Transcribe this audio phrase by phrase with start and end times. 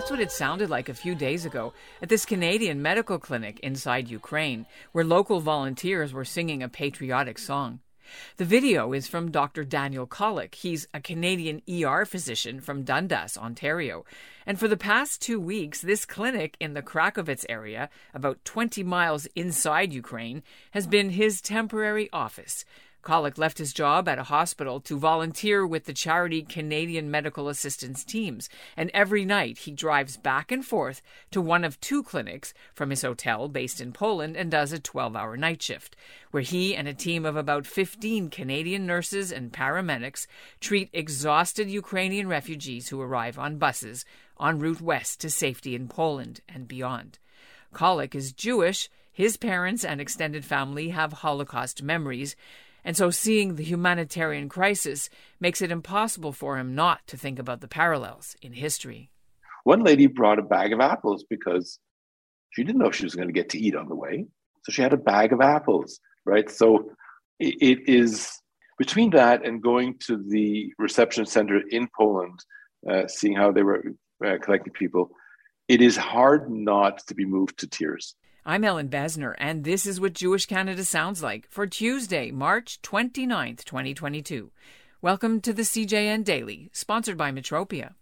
[0.00, 4.08] That's what it sounded like a few days ago at this Canadian medical clinic inside
[4.08, 7.80] Ukraine, where local volunteers were singing a patriotic song.
[8.36, 9.64] The video is from Dr.
[9.64, 10.54] Daniel Kollek.
[10.54, 14.04] He's a Canadian ER physician from Dundas, Ontario.
[14.46, 19.26] And for the past two weeks, this clinic in the Krakovets area, about 20 miles
[19.36, 22.64] inside Ukraine, has been his temporary office.
[23.02, 28.04] Kollek left his job at a hospital to volunteer with the charity Canadian Medical Assistance
[28.04, 31.00] Teams, and every night he drives back and forth
[31.30, 35.16] to one of two clinics from his hotel based in Poland and does a 12
[35.16, 35.96] hour night shift,
[36.30, 40.26] where he and a team of about 15 Canadian nurses and paramedics
[40.60, 44.04] treat exhausted Ukrainian refugees who arrive on buses
[44.40, 47.18] en route west to safety in Poland and beyond.
[47.74, 48.88] Kollek is Jewish.
[49.12, 52.36] His parents and extended family have Holocaust memories,
[52.84, 57.60] and so seeing the humanitarian crisis makes it impossible for him not to think about
[57.60, 59.10] the parallels in history.
[59.64, 61.78] One lady brought a bag of apples because
[62.50, 64.26] she didn't know she was going to get to eat on the way.
[64.64, 66.50] So she had a bag of apples, right?
[66.50, 66.92] So
[67.38, 68.40] it is
[68.78, 72.38] between that and going to the reception center in Poland,
[72.90, 73.82] uh, seeing how they were
[74.24, 75.10] uh, collecting people,
[75.68, 78.14] it is hard not to be moved to tears.
[78.44, 83.64] I'm Ellin Bessner, and this is what Jewish Canada sounds like for Tuesday, March 29th,
[83.64, 84.50] 2022.
[85.02, 87.92] Welcome to the CJN Daily, sponsored by Metropia.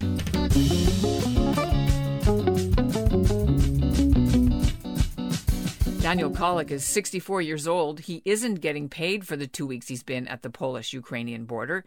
[6.01, 7.99] Daniel Kollek is 64 years old.
[7.99, 11.85] He isn't getting paid for the two weeks he's been at the Polish Ukrainian border,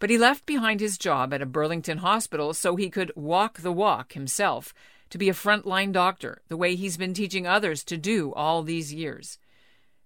[0.00, 3.72] but he left behind his job at a Burlington hospital so he could walk the
[3.72, 4.74] walk himself
[5.14, 8.92] to be a frontline doctor, the way he's been teaching others to do all these
[8.92, 9.38] years.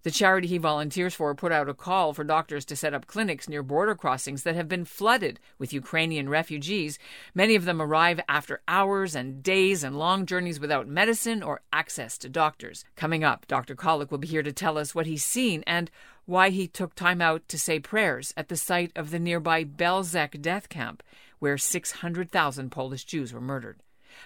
[0.03, 3.49] The charity he volunteers for put out a call for doctors to set up clinics
[3.49, 6.99] near border crossings that have been flooded with Ukrainian refugees.
[7.35, 12.19] Many of them arrive after hours and days and long journeys without medicine or access
[12.19, 12.85] to doctors.
[12.95, 13.75] Coming up, Dr.
[13.75, 15.91] Kollek will be here to tell us what he's seen and
[16.27, 20.43] why he took time out to say prayers at the site of the nearby Belzec
[20.43, 21.03] death camp,
[21.39, 23.81] where 600,000 Polish Jews were murdered.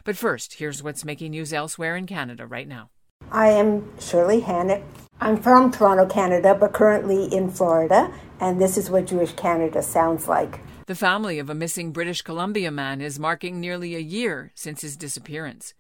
[0.05, 2.91] But first, here's what's making news elsewhere in Canada right now.
[3.31, 4.83] I am Shirley Hannick.
[5.21, 10.27] I'm from Toronto, Canada, but currently in Florida, and this is what Jewish Canada sounds
[10.27, 10.61] like.
[10.87, 14.97] The family of a missing British Columbia man is marking nearly a year since his
[14.97, 15.75] disappearance.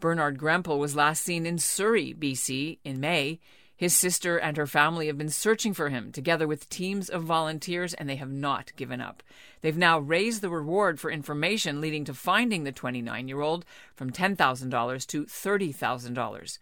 [0.00, 3.38] Bernard Grempel was last seen in Surrey, BC, in May.
[3.80, 7.94] His sister and her family have been searching for him together with teams of volunteers,
[7.94, 9.22] and they have not given up.
[9.62, 13.64] They've now raised the reward for information leading to finding the 29 year old
[13.94, 16.58] from $10,000 to $30,000.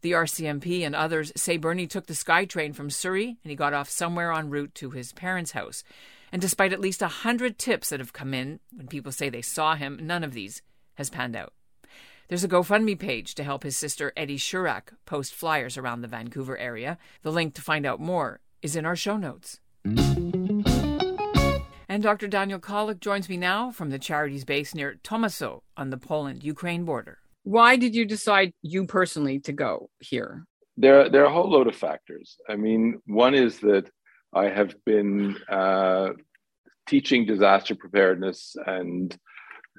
[0.00, 3.90] The RCMP and others say Bernie took the SkyTrain from Surrey and he got off
[3.90, 5.84] somewhere en route to his parents' house.
[6.32, 9.42] And despite at least a hundred tips that have come in when people say they
[9.42, 10.62] saw him, none of these
[10.94, 11.52] has panned out.
[12.28, 16.56] There's a GoFundMe page to help his sister Eddie Shurak post flyers around the Vancouver
[16.56, 16.96] area.
[17.22, 19.60] The link to find out more is in our show notes.
[21.86, 22.26] And Dr.
[22.26, 26.86] Daniel Kollek joins me now from the charity's base near Tomaszow on the Poland Ukraine
[26.86, 27.18] border.
[27.42, 30.46] Why did you decide, you personally, to go here?
[30.78, 32.38] There, there are a whole load of factors.
[32.48, 33.90] I mean, one is that
[34.32, 36.12] I have been uh,
[36.88, 39.14] teaching disaster preparedness and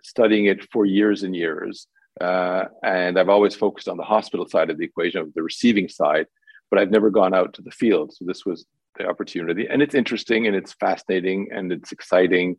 [0.04, 1.88] studying it for years and years.
[2.22, 5.90] Uh, and I've always focused on the hospital side of the equation, of the receiving
[5.90, 6.28] side,
[6.70, 8.14] but I've never gone out to the field.
[8.14, 8.66] So this was
[8.98, 12.58] the opportunity, and it's interesting and it's fascinating and it's exciting,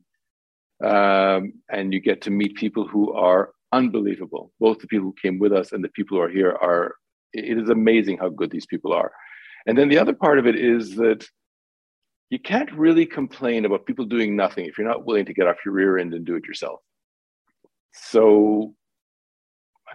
[0.84, 4.53] um, and you get to meet people who are unbelievable.
[4.61, 6.97] Both the people who came with us and the people who are here are.
[7.33, 9.12] It is amazing how good these people are,
[9.67, 11.27] and then the other part of it is that
[12.31, 15.65] you can't really complain about people doing nothing if you're not willing to get off
[15.65, 16.81] your rear end and do it yourself.
[17.93, 18.75] So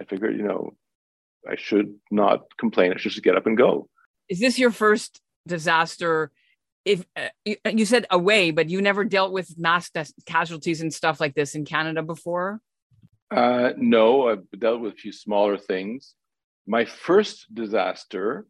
[0.01, 0.73] I figured, you know,
[1.47, 2.91] I should not complain.
[2.91, 3.87] I should just get up and go.
[4.29, 6.31] Is this your first disaster?
[6.85, 9.91] If uh, you, you said away, but you never dealt with mass
[10.25, 12.61] casualties and stuff like this in Canada before?
[13.29, 16.15] Uh, no, I've dealt with a few smaller things.
[16.67, 18.47] My first disaster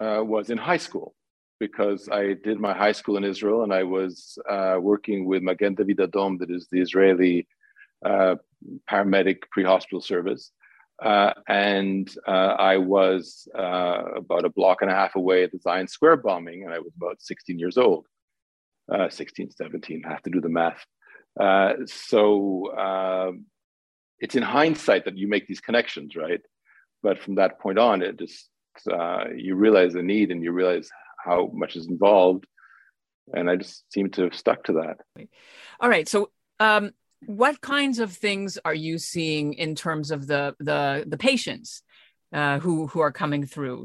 [0.00, 1.14] uh, was in high school
[1.60, 5.74] because I did my high school in Israel and I was uh, working with Magen
[5.74, 7.46] David Adom, that is the Israeli
[8.04, 8.36] uh,
[8.90, 10.52] paramedic pre-hospital service.
[11.02, 15.58] Uh, and uh, I was uh, about a block and a half away at the
[15.58, 18.06] Zion Square bombing, and I was about 16 years old,
[18.92, 20.84] uh, 16, 17, I have to do the math.
[21.38, 23.32] Uh, so uh,
[24.18, 26.40] it's in hindsight that you make these connections, right?
[27.02, 28.50] But from that point on, it just
[28.92, 30.90] uh, you realize the need and you realize
[31.24, 32.46] how much is involved,
[33.32, 35.28] and I just seem to have stuck to that.
[35.80, 36.30] All right, so.
[36.58, 36.92] Um,
[37.26, 41.82] what kinds of things are you seeing in terms of the the the patients
[42.32, 43.84] uh, who who are coming through?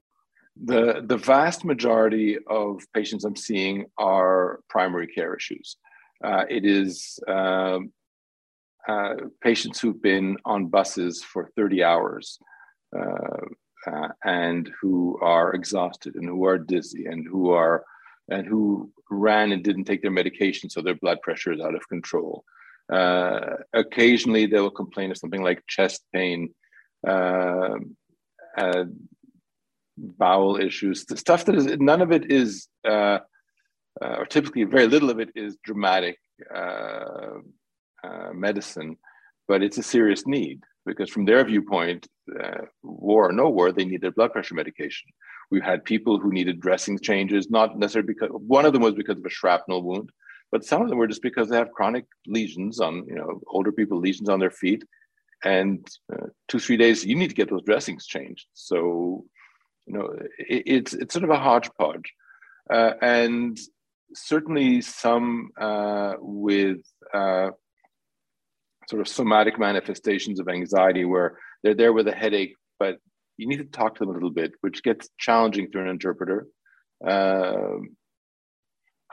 [0.64, 5.78] The the vast majority of patients I'm seeing are primary care issues.
[6.24, 7.92] Uh, it is um,
[8.88, 12.40] uh, patients who've been on buses for 30 hours
[12.98, 13.46] uh,
[13.92, 17.84] uh, and who are exhausted and who are dizzy and who are
[18.30, 21.88] and who ran and didn't take their medication, so their blood pressure is out of
[21.90, 22.44] control.
[22.92, 26.54] Uh, occasionally, they will complain of something like chest pain,
[27.08, 27.76] uh,
[28.58, 28.86] uh,
[29.98, 33.20] bowel issues, the stuff that is none of it is, uh,
[34.02, 36.18] uh, or typically very little of it is dramatic
[38.34, 38.98] medicine,
[39.48, 42.06] but it's a serious need because from their viewpoint,
[42.84, 45.10] war or no war, they needed blood pressure medication.
[45.50, 49.18] We've had people who needed dressing changes, not necessarily because one of them was because
[49.18, 50.10] of a shrapnel wound
[50.56, 53.74] but some of them were just because they have chronic lesions on, you know, older
[53.74, 54.82] people lesions on their feet,
[55.44, 58.46] and uh, two three days you need to get those dressings changed.
[58.54, 59.26] So,
[59.86, 60.06] you know,
[60.54, 62.08] it, it's it's sort of a hodgepodge,
[62.76, 63.60] uh, and
[64.14, 67.50] certainly some uh, with uh,
[68.90, 72.96] sort of somatic manifestations of anxiety where they're there with a headache, but
[73.36, 76.48] you need to talk to them a little bit, which gets challenging through an interpreter.
[77.06, 77.98] Um,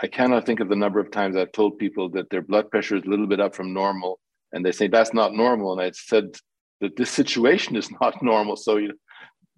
[0.03, 2.97] I cannot think of the number of times I've told people that their blood pressure
[2.97, 4.19] is a little bit up from normal,
[4.53, 5.73] and they say that's not normal.
[5.73, 6.35] And I said
[6.81, 8.95] that this situation is not normal, so you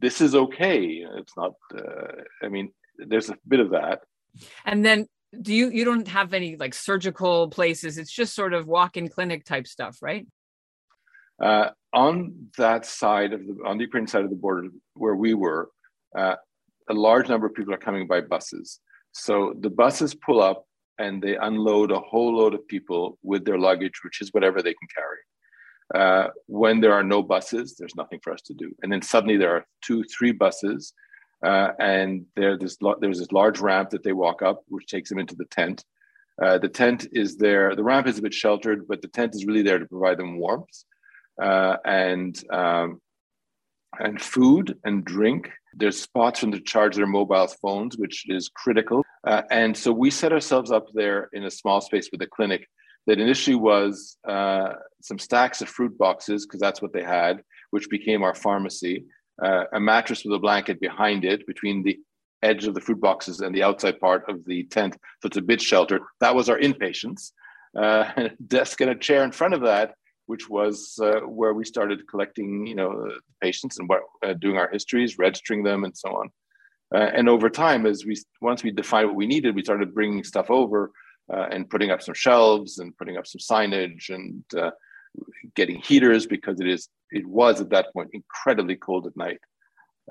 [0.01, 1.05] this is okay.
[1.17, 1.53] It's not.
[1.75, 4.01] Uh, I mean, there's a bit of that.
[4.67, 5.07] And then,
[5.41, 7.97] do you you don't have any like surgical places?
[7.97, 10.27] It's just sort of walk-in clinic type stuff, right?
[11.43, 15.33] Uh, on that side of the on the Ukrainian side of the border where we
[15.33, 15.71] were,
[16.19, 16.37] uh,
[16.91, 18.81] a large number of people are coming by buses.
[19.15, 20.67] So the buses pull up
[20.99, 24.75] and they unload a whole load of people with their luggage, which is whatever they
[24.75, 25.19] can carry.
[25.95, 28.73] Uh, when there are no buses, there's nothing for us to do.
[28.83, 30.93] And then suddenly there are two, three buses,
[31.45, 35.37] uh, and there, there's, this large ramp that they walk up, which takes them into
[35.37, 35.85] the tent.
[36.43, 37.77] Uh, the tent is there.
[37.77, 40.39] The ramp is a bit sheltered, but the tent is really there to provide them
[40.39, 40.85] warmth
[41.41, 43.01] uh, and um,
[44.01, 48.49] and food and drink there's spots for them to charge their mobile phones, which is
[48.49, 49.05] critical.
[49.27, 52.67] Uh, and so we set ourselves up there in a small space with a clinic
[53.07, 57.91] that initially was uh, some stacks of fruit boxes, because that's what they had, which
[57.91, 59.05] became our pharmacy,
[59.43, 61.99] uh, a mattress with a blanket behind it between the
[62.43, 64.97] edge of the fruit boxes and the outside part of the tent.
[65.21, 66.03] So it's a bit sheltered.
[66.21, 67.33] That was our inpatients.
[67.77, 69.95] Uh, desk and a chair in front of that
[70.27, 73.11] which was uh, where we started collecting, you know,
[73.41, 76.31] patients and what, uh, doing our histories, registering them, and so on.
[76.95, 80.23] Uh, and over time, as we once we defined what we needed, we started bringing
[80.23, 80.91] stuff over
[81.33, 84.71] uh, and putting up some shelves and putting up some signage and uh,
[85.55, 89.39] getting heaters because it is it was at that point incredibly cold at night.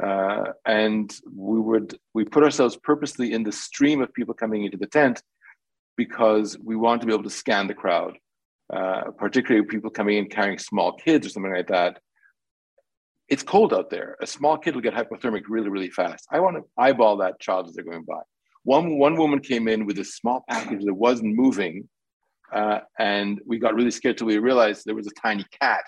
[0.02, 4.78] Uh, and we would we put ourselves purposely in the stream of people coming into
[4.78, 5.22] the tent
[5.96, 8.18] because we wanted to be able to scan the crowd
[8.74, 12.00] uh, particularly people coming in carrying small kids or something like that.
[13.30, 14.18] It's cold out there.
[14.22, 16.26] A small kid will get hypothermic really, really fast.
[16.32, 18.20] I want to eyeball that child as they're going by.
[18.64, 21.88] One, one woman came in with a small package that wasn't moving,
[22.54, 25.84] uh, and we got really scared till we realized there was a tiny cat.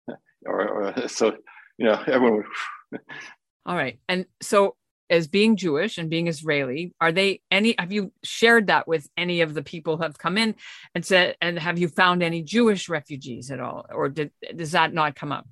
[0.46, 1.36] or, or so,
[1.76, 2.44] you know, everyone.
[3.66, 4.76] All right, and so
[5.10, 7.74] as being Jewish and being Israeli, are they any?
[7.78, 10.54] Have you shared that with any of the people who have come in
[10.94, 11.36] and said?
[11.40, 15.32] And have you found any Jewish refugees at all, or did, does that not come
[15.32, 15.46] up?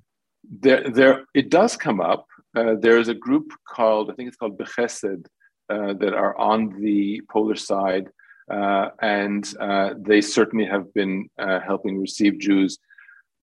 [0.49, 2.25] There, there, it does come up.
[2.55, 5.25] Uh, there is a group called, I think it's called Bechesed,
[5.69, 8.07] uh, that are on the Polish side,
[8.49, 12.79] uh, and uh, they certainly have been uh, helping receive Jews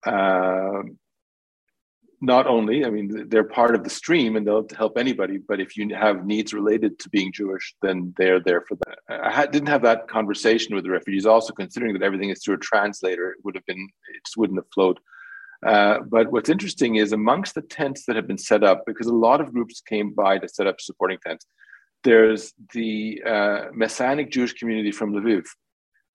[0.05, 0.81] uh,
[2.25, 5.77] not only, I mean, they're part of the stream and they'll help anybody, but if
[5.77, 8.97] you have needs related to being Jewish, then they're there for that.
[9.09, 12.59] I didn't have that conversation with the refugees, also considering that everything is through a
[12.59, 14.99] translator, it would have been, it just wouldn't have flowed.
[15.65, 19.13] Uh, but what's interesting is amongst the tents that have been set up, because a
[19.13, 21.45] lot of groups came by to set up supporting tents,
[22.03, 25.43] there's the uh, Messianic Jewish community from Lviv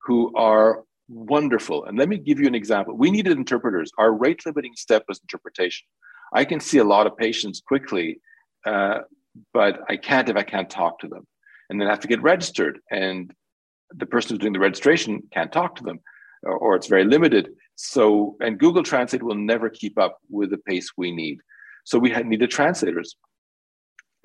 [0.03, 1.85] who are wonderful.
[1.85, 2.95] And let me give you an example.
[2.95, 3.91] We needed interpreters.
[3.97, 5.85] Our rate limiting step was interpretation.
[6.33, 8.21] I can see a lot of patients quickly,
[8.65, 8.99] uh,
[9.53, 11.27] but I can't if I can't talk to them.
[11.69, 12.79] And then I have to get registered.
[12.89, 13.33] And
[13.91, 15.99] the person who's doing the registration can't talk to them.
[16.43, 17.49] or, or it's very limited.
[17.75, 21.39] So, and Google Translate will never keep up with the pace we need.
[21.85, 23.15] So we had needed translators.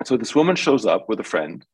[0.05, 1.65] So this woman shows up with a friend.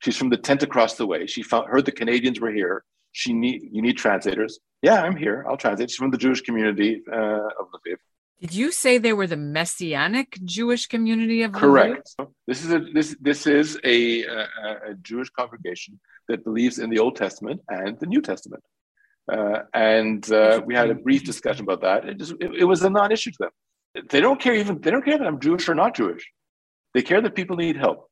[0.00, 1.26] She's from the tent across the way.
[1.26, 2.84] She found, heard the Canadians were here.
[3.12, 4.58] She need you need translators.
[4.82, 5.44] Yeah, I'm here.
[5.48, 5.90] I'll translate.
[5.90, 7.96] She's from the Jewish community uh, of Lviv.
[8.40, 12.14] Did you say they were the Messianic Jewish community of Correct.
[12.18, 12.30] Lviv?
[12.46, 14.46] This is a this this is a, a,
[14.90, 18.62] a, Jewish congregation that believes in the Old Testament and the New Testament.
[19.30, 22.08] Uh, and uh, we had a brief discussion about that.
[22.08, 24.06] It just it, it was a non-issue to them.
[24.08, 26.26] They don't care even they don't care that I'm Jewish or not Jewish.
[26.94, 28.09] They care that people need help.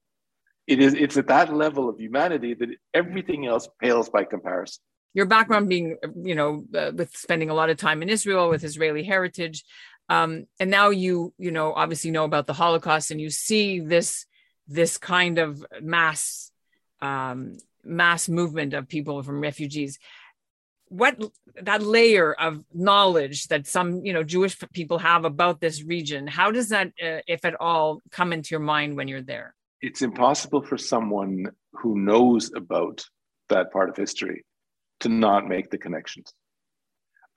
[0.68, 4.82] It is it's at that level of humanity that everything else pales by comparison.
[5.14, 8.62] Your background being, you know, uh, with spending a lot of time in Israel with
[8.62, 9.64] Israeli heritage,
[10.10, 14.26] um, and now you, you know, obviously know about the Holocaust, and you see this
[14.66, 16.52] this kind of mass
[17.00, 19.98] um, mass movement of people from refugees
[20.90, 21.22] what
[21.62, 26.50] that layer of knowledge that some you know jewish people have about this region how
[26.50, 30.62] does that uh, if at all come into your mind when you're there it's impossible
[30.62, 33.04] for someone who knows about
[33.48, 34.44] that part of history
[35.00, 36.32] to not make the connections.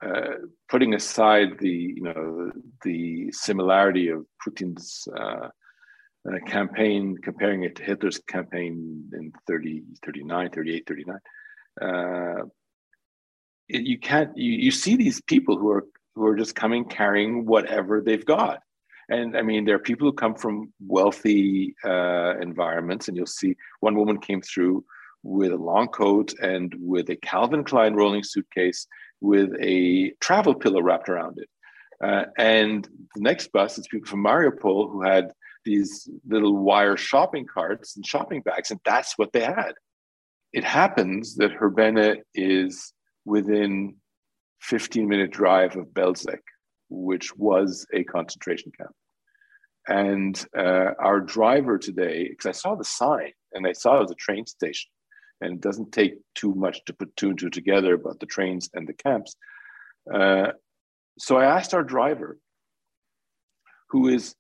[0.04, 2.52] Uh, putting aside the you know
[2.84, 5.48] the similarity of putin's uh,
[6.28, 11.20] uh campaign comparing it to hitler's campaign in 30 39 38 39
[11.82, 12.44] uh,
[13.68, 18.02] you can't you, you see these people who are who are just coming carrying whatever
[18.02, 18.64] they've got
[19.12, 23.56] and i mean there are people who come from wealthy uh, environments and you'll see
[23.82, 24.84] one woman came through
[25.24, 28.88] with a long coat and with a calvin klein rolling suitcase
[29.20, 31.50] with a travel pillow wrapped around it.
[32.04, 35.32] Uh, and the next bus is people from mariupol who had
[35.64, 39.74] these little wire shopping carts and shopping bags and that's what they had.
[40.54, 42.92] It happens that Hrebenne is
[43.26, 43.96] within
[44.62, 46.40] 15 minute drive of Belzec,
[46.92, 48.92] which was a concentration camp.
[49.88, 54.12] And uh, our driver today, because I saw the sign and I saw it was
[54.12, 54.92] a train station,
[55.40, 58.70] and it doesn't take too much to put two and two together about the trains
[58.74, 59.36] and the camps.
[60.14, 60.52] Uh,
[61.18, 62.38] so I asked our driver,
[63.90, 64.36] who is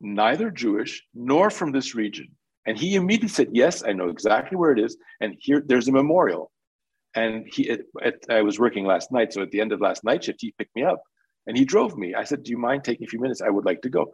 [0.00, 2.28] neither Jewish nor from this region,
[2.66, 5.92] and he immediately said, "Yes, I know exactly where it is, and here there's a
[5.92, 6.50] memorial."
[7.16, 7.86] And he, it,
[8.28, 10.74] I was working last night, so at the end of last night shift, he picked
[10.74, 11.02] me up
[11.46, 12.14] and he drove me.
[12.14, 13.40] I said, "Do you mind taking a few minutes?
[13.40, 14.12] I would like to go."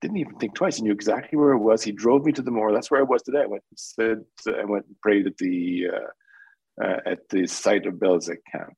[0.00, 0.76] Didn't even think twice.
[0.76, 1.82] He knew exactly where it was.
[1.82, 2.74] He drove me to the memorial.
[2.74, 3.42] That's where I was today.
[3.42, 7.86] I went and said, I went and prayed at the uh, uh, at the site
[7.86, 8.74] of Belzec camp.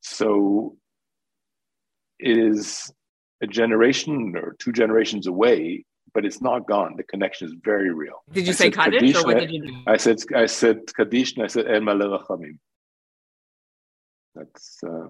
[0.00, 0.76] So
[2.18, 2.90] it is
[3.42, 5.84] a generation or two generations away
[6.14, 6.94] but it's not gone.
[6.96, 8.22] The connection is very real.
[8.32, 9.74] Did you I say Kaddish, or what did you do?
[9.86, 12.58] I said I said Kaddish and I said El Malei Rachamim.
[14.34, 15.08] That's uh,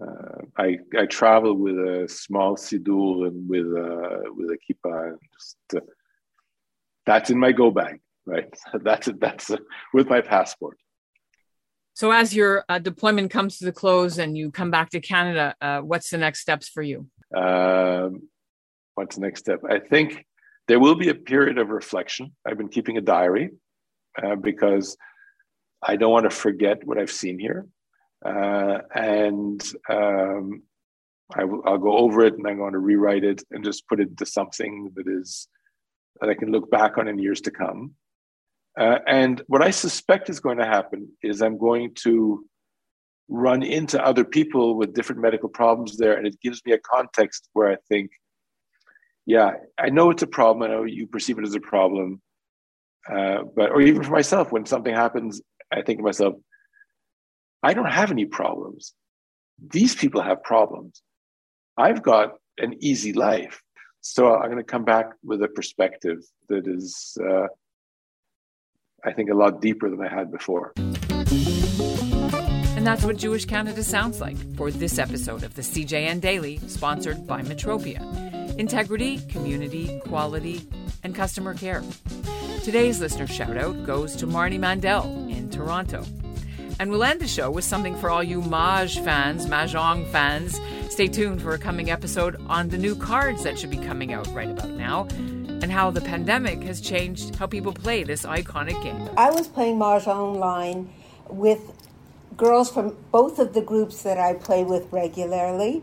[0.00, 5.18] uh, I I travel with a small siddur and with a with a kippah and
[5.32, 5.80] just uh,
[7.06, 8.52] that's in my go bag, right?
[8.82, 9.08] that's.
[9.18, 9.58] That's uh,
[9.92, 10.78] with my passport.
[11.94, 15.54] So as your uh, deployment comes to the close and you come back to Canada,
[15.60, 17.06] uh, what's the next steps for you?
[17.36, 18.28] Um,
[18.96, 19.60] what's the next step?
[19.68, 20.26] I think
[20.66, 22.32] there will be a period of reflection.
[22.44, 23.50] I've been keeping a diary
[24.20, 24.96] uh, because
[25.80, 27.66] I don't want to forget what I've seen here.
[28.24, 30.62] Uh, and um,
[31.34, 34.00] I will, I'll go over it and I'm going to rewrite it and just put
[34.00, 35.48] it into something that is
[36.20, 37.92] that I can look back on in years to come.
[38.78, 42.44] Uh, and what I suspect is going to happen is I'm going to
[43.28, 47.48] run into other people with different medical problems there, and it gives me a context
[47.52, 48.10] where I think
[49.26, 50.62] yeah, I know it's a problem.
[50.62, 52.20] I know you perceive it as a problem.
[53.10, 55.40] Uh, but, or even for myself, when something happens,
[55.72, 56.34] I think to myself,
[57.64, 58.92] I don't have any problems.
[59.58, 61.00] These people have problems.
[61.78, 63.62] I've got an easy life.
[64.02, 66.18] So I'm going to come back with a perspective
[66.50, 67.46] that is, uh,
[69.02, 70.74] I think, a lot deeper than I had before.
[72.76, 77.26] And that's what Jewish Canada sounds like for this episode of the CJN Daily, sponsored
[77.26, 78.02] by Metropia
[78.56, 80.60] integrity, community, quality,
[81.02, 81.82] and customer care.
[82.62, 86.04] Today's listener shout out goes to Marnie Mandel in Toronto.
[86.78, 90.60] And we'll end the show with something for all you Maj fans, Mahjong fans.
[90.90, 94.26] Stay tuned for a coming episode on the new cards that should be coming out
[94.34, 99.08] right about now and how the pandemic has changed how people play this iconic game.
[99.16, 100.92] I was playing Mahjong online
[101.28, 101.72] with
[102.36, 105.82] girls from both of the groups that I play with regularly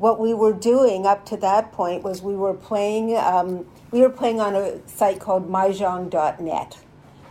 [0.00, 4.08] what we were doing up to that point was we were playing um, we were
[4.08, 6.78] playing on a site called myjong.net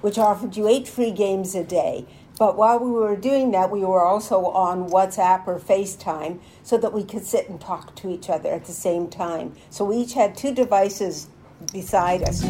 [0.01, 2.05] which offered you eight free games a day
[2.39, 6.93] But while we were doing that, we were also on WhatsApp or FaceTime so that
[6.93, 9.53] we could sit and talk to each other at the same time.
[9.69, 11.27] So we each had two devices
[11.73, 12.41] beside us.